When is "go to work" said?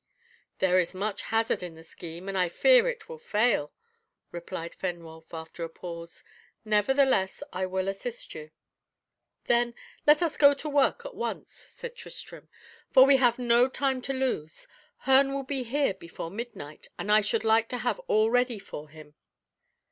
10.37-11.05